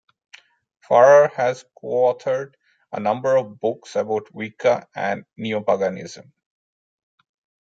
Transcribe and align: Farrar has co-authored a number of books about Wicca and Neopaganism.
Farrar 0.79 1.27
has 1.35 1.63
co-authored 1.79 2.55
a 2.91 2.99
number 2.99 3.35
of 3.37 3.59
books 3.59 3.95
about 3.95 4.33
Wicca 4.33 4.87
and 4.95 5.25
Neopaganism. 5.37 6.31